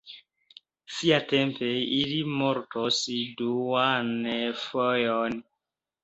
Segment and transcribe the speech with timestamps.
[0.99, 1.67] Siatempe
[1.97, 3.01] ili mortos
[3.41, 4.09] duan
[4.63, 5.37] fojon.